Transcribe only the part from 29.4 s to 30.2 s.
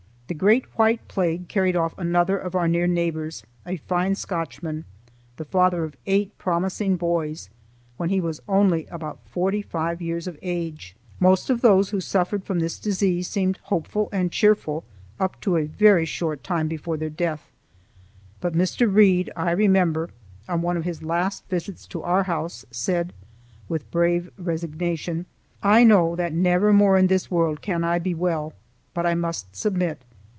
just submit.